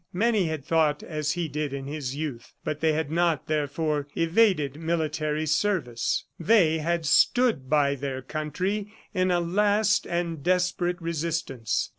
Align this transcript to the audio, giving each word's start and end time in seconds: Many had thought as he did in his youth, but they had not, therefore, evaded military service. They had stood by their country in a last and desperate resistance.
Many 0.13 0.45
had 0.45 0.65
thought 0.65 1.03
as 1.03 1.33
he 1.33 1.47
did 1.47 1.73
in 1.73 1.85
his 1.85 2.15
youth, 2.15 2.53
but 2.63 2.79
they 2.79 2.93
had 2.93 3.11
not, 3.11 3.45
therefore, 3.45 4.07
evaded 4.17 4.77
military 4.79 5.45
service. 5.45 6.25
They 6.39 6.79
had 6.79 7.05
stood 7.05 7.69
by 7.69 7.93
their 7.93 8.23
country 8.23 8.91
in 9.13 9.29
a 9.29 9.39
last 9.39 10.07
and 10.07 10.41
desperate 10.41 10.99
resistance. 10.99 11.89